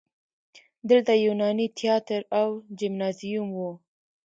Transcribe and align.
دلته 0.89 1.11
یوناني 1.25 1.67
تیاتر 1.77 2.21
او 2.39 2.49
جیمنازیوم 2.77 3.49
و 3.57 3.61